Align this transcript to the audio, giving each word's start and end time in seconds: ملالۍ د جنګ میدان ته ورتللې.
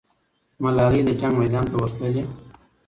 ملالۍ 0.61 1.01
د 1.07 1.09
جنګ 1.19 1.33
میدان 1.41 1.65
ته 1.71 1.75
ورتللې. 1.77 2.23